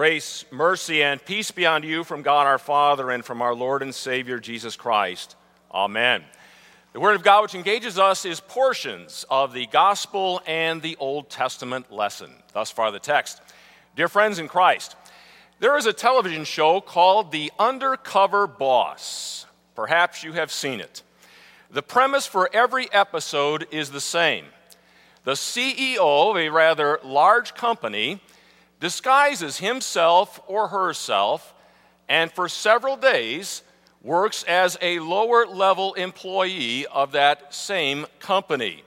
[0.00, 3.82] Grace, mercy, and peace be unto you from God our Father and from our Lord
[3.82, 5.36] and Savior Jesus Christ.
[5.70, 6.24] Amen.
[6.94, 11.28] The Word of God, which engages us, is portions of the Gospel and the Old
[11.28, 12.30] Testament lesson.
[12.54, 13.42] Thus far, the text.
[13.94, 14.96] Dear friends in Christ,
[15.58, 19.44] there is a television show called The Undercover Boss.
[19.74, 21.02] Perhaps you have seen it.
[21.70, 24.46] The premise for every episode is the same.
[25.24, 28.22] The CEO of a rather large company
[28.80, 31.54] disguises himself or herself
[32.08, 33.62] and for several days
[34.02, 38.82] works as a lower level employee of that same company.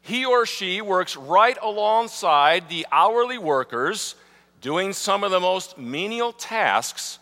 [0.00, 4.14] He or she works right alongside the hourly workers
[4.60, 7.18] doing some of the most menial tasks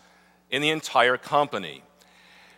[0.51, 1.81] in the entire company.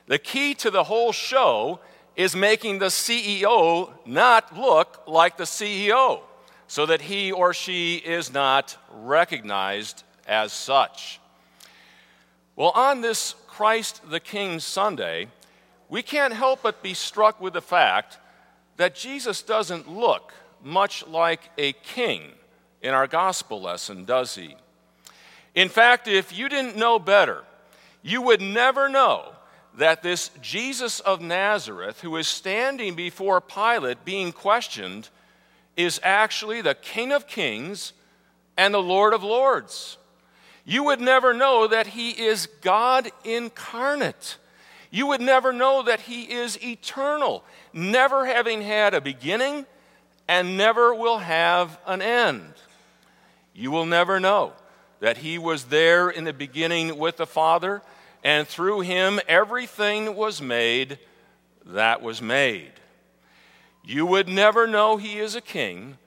[0.08, 1.80] The key to the whole show
[2.18, 6.22] is making the CEO not look like the CEO
[6.68, 11.20] so that he or she is not recognized as such.
[12.56, 15.28] Well, on this Christ the King Sunday,
[15.90, 18.18] we can't help but be struck with the fact
[18.76, 22.32] that Jesus doesn't look much like a king
[22.82, 24.56] in our gospel lesson, does he?
[25.56, 27.44] In fact, if you didn't know better,
[28.04, 29.34] you would never know
[29.76, 35.10] that this Jesus of Nazareth, who is standing before Pilate being questioned,
[35.78, 37.94] is actually the King of Kings
[38.58, 39.98] and the Lord of Lords.
[40.66, 44.38] You would never know that he is God incarnate.
[44.90, 49.66] You would never know that he is eternal, never having had a beginning
[50.28, 52.54] and never will have an end.
[53.54, 54.54] You will never know
[55.00, 57.82] that he was there in the beginning with the Father,
[58.24, 61.00] and through him everything was made
[61.66, 62.72] that was made.
[63.90, 65.98] You would never know he is a king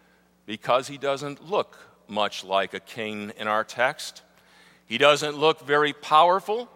[0.45, 4.21] because he doesn't look much like a king in our text.
[4.85, 6.69] He doesn't look very powerful,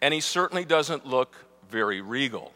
[0.00, 1.34] and he certainly doesn't look
[1.68, 2.52] very regal.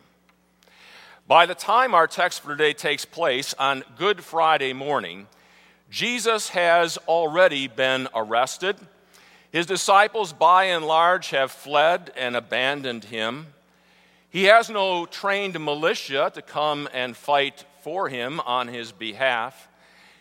[1.26, 5.26] By the time our text for today takes place on Good Friday morning,
[5.90, 8.76] Jesus has already been arrested.
[9.50, 13.48] His disciples, by and large, have fled and abandoned him.
[14.34, 19.68] He has no trained militia to come and fight for him on his behalf.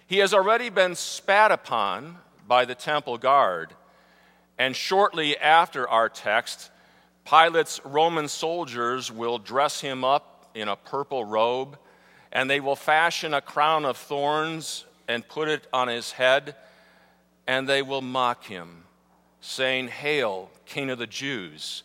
[0.06, 3.74] He has already been spat upon by the temple guard.
[4.59, 6.69] And shortly after our text,
[7.25, 11.80] Pilate's Roman soldiers will dress him up in a purple robe,
[12.31, 16.53] and they will fashion a crown of thorns and put it on his head,
[17.47, 18.84] and they will mock him,
[19.41, 21.81] saying, Hail, King of the Jews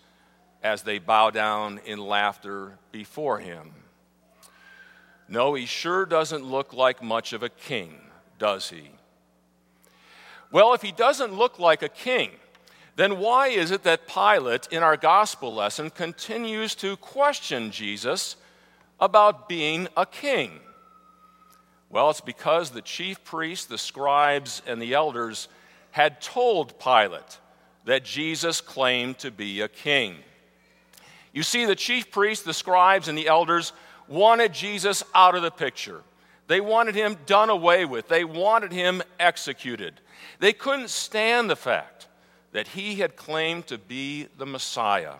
[0.62, 3.72] as they bow down in laughter before him.
[5.28, 8.00] No, he sure doesn't look like much of a king,
[8.38, 8.90] does he?
[10.50, 12.30] Well, if he doesn't look like a king,
[12.96, 18.36] then why is it that Pilate in our gospel lesson continues to question Jesus
[18.98, 20.60] about being a king?
[21.90, 25.48] Well, it's because the chief priests, the scribes, and the elders
[25.90, 27.38] had told Pilate
[27.84, 30.16] that Jesus claimed to be a king.
[31.32, 33.72] You see, the chief priests, the scribes, and the elders
[34.06, 36.02] wanted Jesus out of the picture.
[36.46, 38.08] They wanted him done away with.
[38.08, 40.00] They wanted him executed.
[40.40, 42.08] They couldn't stand the fact
[42.52, 45.14] that he had claimed to be the Messiah,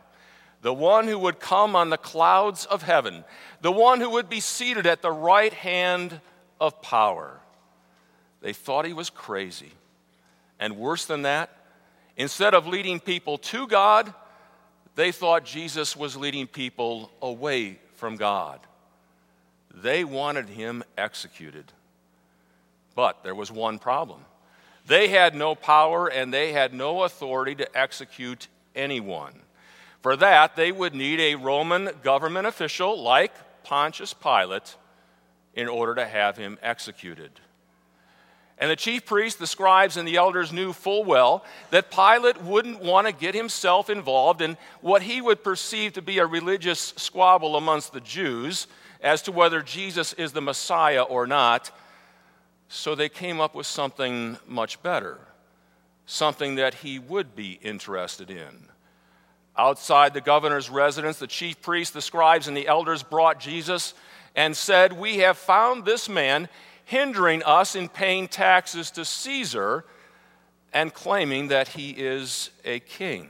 [0.62, 3.24] the one who would come on the clouds of heaven,
[3.60, 6.20] the one who would be seated at the right hand
[6.60, 7.38] of power.
[8.40, 9.72] They thought he was crazy.
[10.58, 11.50] And worse than that,
[12.16, 14.12] instead of leading people to God,
[14.98, 18.58] they thought Jesus was leading people away from God.
[19.72, 21.72] They wanted him executed.
[22.96, 24.24] But there was one problem
[24.86, 29.34] they had no power and they had no authority to execute anyone.
[30.02, 34.74] For that, they would need a Roman government official like Pontius Pilate
[35.54, 37.30] in order to have him executed.
[38.60, 42.82] And the chief priests, the scribes, and the elders knew full well that Pilate wouldn't
[42.82, 47.56] want to get himself involved in what he would perceive to be a religious squabble
[47.56, 48.66] amongst the Jews
[49.00, 51.70] as to whether Jesus is the Messiah or not.
[52.68, 55.18] So they came up with something much better,
[56.06, 58.68] something that he would be interested in.
[59.56, 63.94] Outside the governor's residence, the chief priests, the scribes, and the elders brought Jesus
[64.34, 66.48] and said, We have found this man
[66.88, 69.84] hindering us in paying taxes to Caesar
[70.72, 73.28] and claiming that he is a king.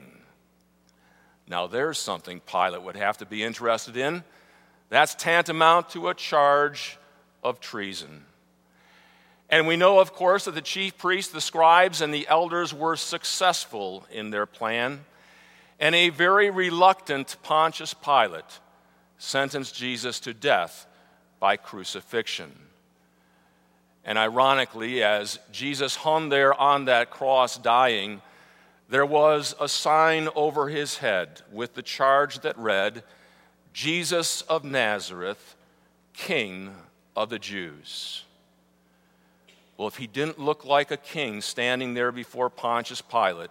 [1.48, 4.22] Now, there's something Pilate would have to be interested in.
[4.90, 6.98] That's tantamount to a charge
[7.42, 8.26] of treason.
[9.50, 12.94] And we know, of course, that the chief priests, the scribes, and the elders were
[12.94, 15.04] successful in their plan.
[15.80, 18.60] And a very reluctant Pontius Pilate
[19.16, 20.86] sentenced Jesus to death
[21.40, 22.52] by crucifixion.
[24.08, 28.22] And ironically, as Jesus hung there on that cross dying,
[28.88, 33.02] there was a sign over his head with the charge that read,
[33.74, 35.56] Jesus of Nazareth,
[36.14, 36.70] King
[37.14, 38.24] of the Jews.
[39.76, 43.50] Well, if he didn't look like a king standing there before Pontius Pilate,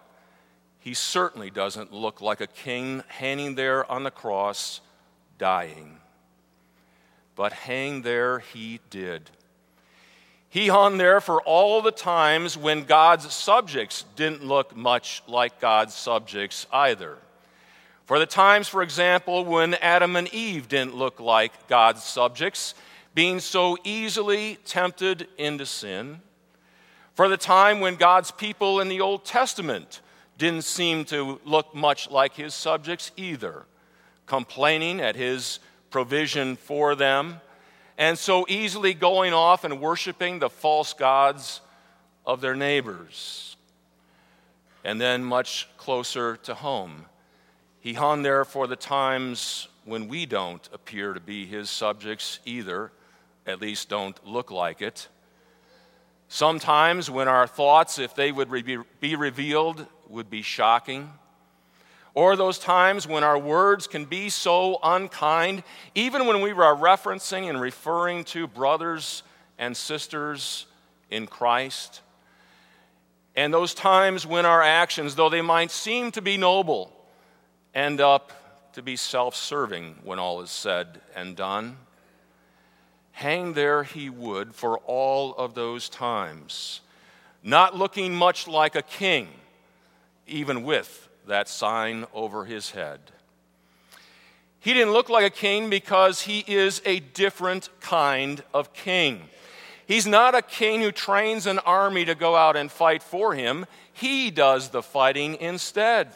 [0.80, 4.80] he certainly doesn't look like a king hanging there on the cross,
[5.38, 5.98] dying.
[7.36, 9.30] But hang there he did.
[10.50, 15.94] He hung there for all the times when God's subjects didn't look much like God's
[15.94, 17.18] subjects either.
[18.06, 22.74] For the times, for example, when Adam and Eve didn't look like God's subjects,
[23.14, 26.22] being so easily tempted into sin,
[27.14, 30.00] for the time when God's people in the Old Testament
[30.38, 33.66] didn't seem to look much like his subjects either,
[34.24, 35.58] complaining at his
[35.90, 37.40] provision for them,
[37.98, 41.60] and so easily going off and worshiping the false gods
[42.24, 43.56] of their neighbors.
[44.84, 47.06] And then, much closer to home,
[47.80, 52.92] he hung there for the times when we don't appear to be his subjects either
[53.48, 55.08] at least don't look like it.
[56.28, 58.50] Sometimes, when our thoughts, if they would
[59.00, 61.10] be revealed, would be shocking.
[62.18, 65.62] Or those times when our words can be so unkind,
[65.94, 69.22] even when we are referencing and referring to brothers
[69.56, 70.66] and sisters
[71.12, 72.00] in Christ.
[73.36, 76.90] And those times when our actions, though they might seem to be noble,
[77.72, 78.32] end up
[78.72, 81.76] to be self serving when all is said and done.
[83.12, 86.80] Hang there he would for all of those times,
[87.44, 89.28] not looking much like a king,
[90.26, 93.00] even with that sign over his head.
[94.60, 99.22] He didn't look like a king because he is a different kind of king.
[99.86, 103.64] He's not a king who trains an army to go out and fight for him.
[103.92, 106.08] He does the fighting instead.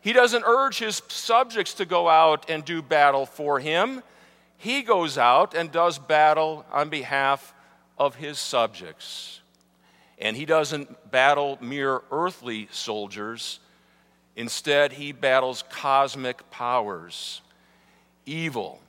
[0.00, 4.02] He doesn't urge his subjects to go out and do battle for him
[4.62, 7.52] he goes out and does battle on behalf
[7.98, 9.40] of his subjects.
[10.20, 13.58] And he doesn't battle mere earthly soldiers,
[14.36, 17.40] instead, he battles cosmic powers,
[18.26, 18.80] evil,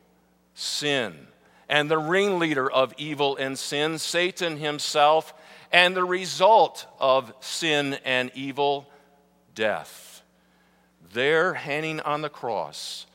[0.54, 1.28] sin,
[1.69, 5.34] and the ringleader of evil and sin, Satan himself,
[5.72, 8.88] and the result of sin and evil,
[9.56, 10.22] death.
[11.13, 13.06] There, hanging on the cross,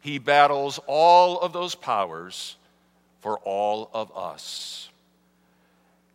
[0.00, 2.56] he battles all of those powers
[3.20, 4.88] for all of us.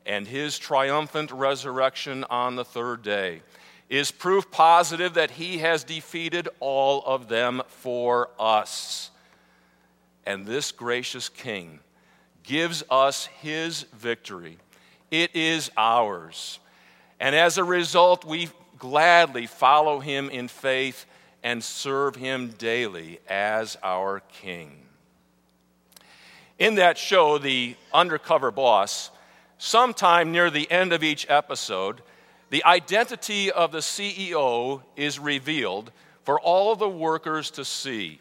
[0.05, 3.41] And his triumphant resurrection on the third day
[3.89, 9.11] is proof positive that he has defeated all of them for us.
[10.25, 11.79] And this gracious king
[12.43, 14.57] gives us his victory.
[15.11, 16.59] It is ours.
[17.19, 21.05] And as a result, we gladly follow him in faith
[21.43, 24.81] and serve him daily as our king.
[26.57, 29.11] In that show, The Undercover Boss,
[29.57, 32.01] sometime near the end of each episode,
[32.49, 35.91] the identity of the CEO is revealed
[36.23, 38.19] for all the workers to see.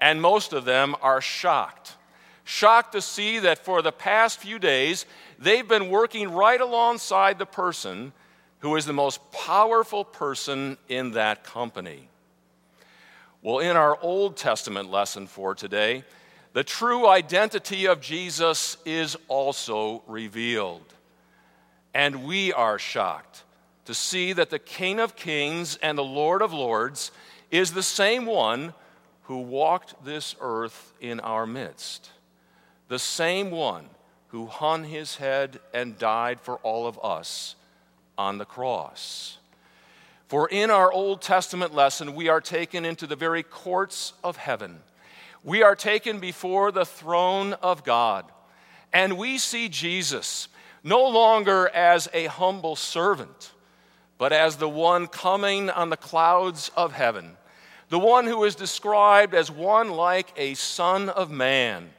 [0.00, 1.96] And most of them are shocked.
[2.44, 5.06] Shocked to see that for the past few days,
[5.38, 8.12] they've been working right alongside the person
[8.60, 12.08] who is the most powerful person in that company.
[13.42, 16.04] Well, in our Old Testament lesson for today,
[16.52, 20.94] the true identity of Jesus is also revealed.
[21.92, 23.44] And we are shocked
[23.84, 27.10] to see that the King of Kings and the Lord of Lords
[27.50, 28.74] is the same one
[29.22, 32.10] who walked this earth in our midst,
[32.88, 33.86] the same one
[34.28, 37.56] who hung his head and died for all of us
[38.16, 39.38] on the cross.
[40.28, 44.78] For in our Old Testament lesson, we are taken into the very courts of heaven.
[45.42, 48.26] We are taken before the throne of God.
[48.92, 50.46] And we see Jesus
[50.82, 53.52] no longer as a humble servant,
[54.18, 57.36] but as the one coming on the clouds of heaven,
[57.88, 61.90] the one who is described as one like a son of man,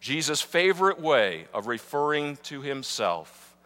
[0.00, 3.56] Jesus' favorite way of referring to himself.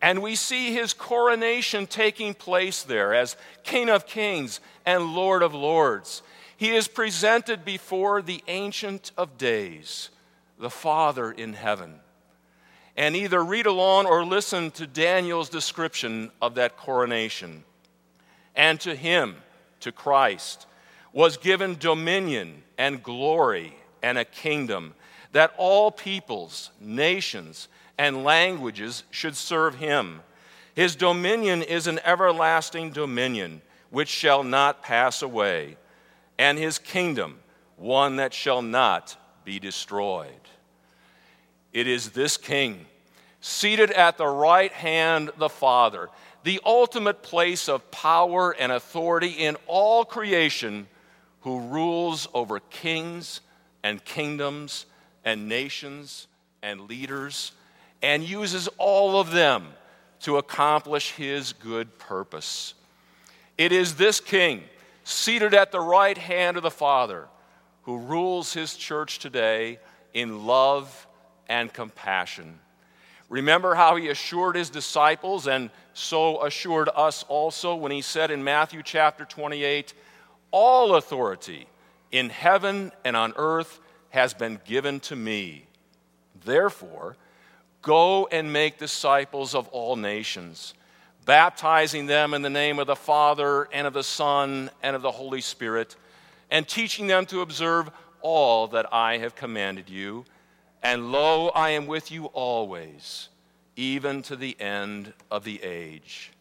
[0.00, 5.54] And we see his coronation taking place there as King of Kings and Lord of
[5.54, 6.22] Lords.
[6.56, 10.10] He is presented before the Ancient of Days,
[10.58, 12.00] the Father in heaven.
[12.98, 17.62] And either read along or listen to Daniel's description of that coronation.
[18.56, 19.36] And to him,
[19.80, 20.66] to Christ,
[21.12, 24.94] was given dominion and glory and a kingdom
[25.30, 30.20] that all peoples, nations, and languages should serve him.
[30.74, 35.76] His dominion is an everlasting dominion which shall not pass away,
[36.36, 37.38] and his kingdom
[37.76, 40.32] one that shall not be destroyed.
[41.72, 42.86] It is this king,
[43.40, 46.08] seated at the right hand of the Father,
[46.44, 50.86] the ultimate place of power and authority in all creation,
[51.42, 53.40] who rules over kings
[53.82, 54.86] and kingdoms
[55.24, 56.26] and nations
[56.62, 57.52] and leaders
[58.02, 59.66] and uses all of them
[60.20, 62.74] to accomplish his good purpose.
[63.56, 64.62] It is this king,
[65.04, 67.28] seated at the right hand of the Father,
[67.82, 69.78] who rules his church today
[70.14, 71.06] in love
[71.48, 72.58] and compassion.
[73.28, 78.42] Remember how he assured his disciples and so assured us also when he said in
[78.42, 79.92] Matthew chapter 28
[80.50, 81.66] All authority
[82.10, 85.66] in heaven and on earth has been given to me.
[86.44, 87.16] Therefore,
[87.82, 90.72] go and make disciples of all nations,
[91.26, 95.10] baptizing them in the name of the Father and of the Son and of the
[95.10, 95.96] Holy Spirit,
[96.50, 97.90] and teaching them to observe
[98.22, 100.24] all that I have commanded you.
[100.82, 103.28] And lo, I am with you always,
[103.76, 106.32] even to the end of the age.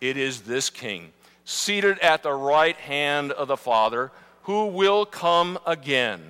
[0.00, 1.12] It is this King,
[1.44, 4.10] seated at the right hand of the Father,
[4.42, 6.22] who will come again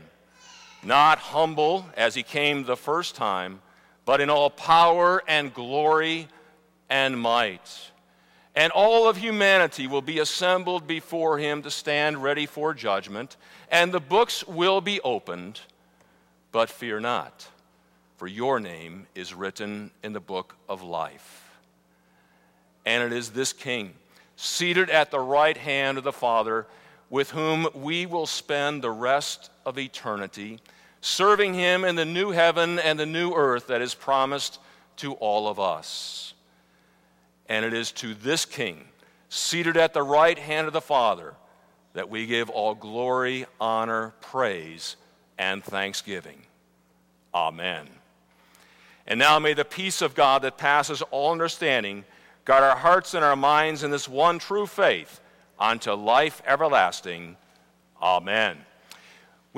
[0.82, 3.60] not humble as he came the first time,
[4.04, 6.28] but in all power and glory
[6.88, 7.90] and might.
[8.54, 13.36] And all of humanity will be assembled before him to stand ready for judgment,
[13.70, 15.60] and the books will be opened.
[16.50, 17.49] But fear not,
[18.17, 21.59] for your name is written in the book of life.
[22.87, 23.93] And it is this King,
[24.37, 26.67] seated at the right hand of the Father,
[27.11, 30.59] with whom we will spend the rest of eternity,
[31.00, 34.59] serving him in the new heaven and the new earth that is promised
[34.97, 36.35] to all of us.
[37.49, 38.85] And it is to this King,
[39.28, 41.35] seated at the right hand of the Father,
[41.93, 44.97] that we give all glory, honor, praise,
[45.38, 46.42] and thanksgiving.
[47.35, 47.87] Amen.
[49.07, 52.04] And now may the peace of God that passes all understanding
[52.45, 55.21] guard our hearts and our minds in this one true faith
[55.59, 57.37] unto life everlasting.
[58.02, 58.59] Amen.